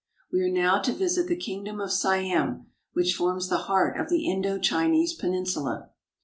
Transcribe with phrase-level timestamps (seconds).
[0.31, 4.25] We are now to visit the Kingdom of Siam, which forms the heart of the
[4.25, 5.91] Indo Chinese Peninsula.